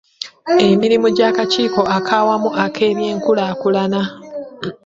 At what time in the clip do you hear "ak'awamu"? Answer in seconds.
1.97-2.49